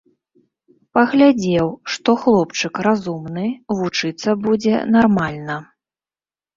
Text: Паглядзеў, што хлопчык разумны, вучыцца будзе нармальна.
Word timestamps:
Паглядзеў, 0.97 1.67
што 1.97 2.17
хлопчык 2.23 2.73
разумны, 2.89 3.47
вучыцца 3.83 4.29
будзе 4.49 4.85
нармальна. 4.99 5.65